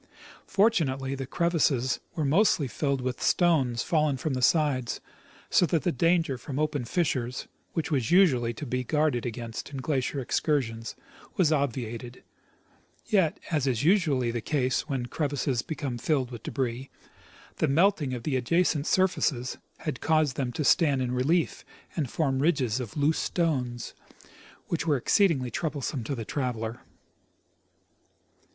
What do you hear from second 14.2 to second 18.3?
the case Avhen crevasses become filled with debris, the melting of